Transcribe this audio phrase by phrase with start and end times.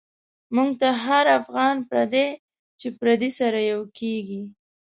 [0.55, 2.27] موږ ته هر افغان پردی،
[2.79, 4.41] چی پردی سره یو کیږی